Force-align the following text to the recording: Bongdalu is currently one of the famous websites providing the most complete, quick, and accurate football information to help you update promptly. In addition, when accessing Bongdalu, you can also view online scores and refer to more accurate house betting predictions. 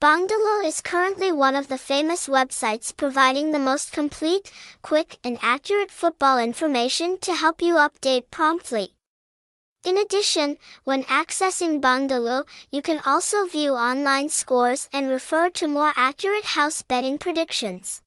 Bongdalu 0.00 0.64
is 0.64 0.80
currently 0.80 1.30
one 1.30 1.54
of 1.54 1.68
the 1.68 1.76
famous 1.76 2.26
websites 2.26 2.96
providing 2.96 3.52
the 3.52 3.58
most 3.58 3.92
complete, 3.92 4.50
quick, 4.80 5.18
and 5.22 5.38
accurate 5.42 5.90
football 5.90 6.38
information 6.38 7.18
to 7.18 7.34
help 7.34 7.60
you 7.60 7.74
update 7.74 8.30
promptly. 8.30 8.94
In 9.84 9.98
addition, 9.98 10.56
when 10.84 11.02
accessing 11.04 11.82
Bongdalu, 11.82 12.46
you 12.72 12.80
can 12.80 13.02
also 13.04 13.44
view 13.44 13.74
online 13.74 14.30
scores 14.30 14.88
and 14.90 15.10
refer 15.10 15.50
to 15.50 15.68
more 15.68 15.92
accurate 15.94 16.56
house 16.56 16.80
betting 16.80 17.18
predictions. 17.18 18.00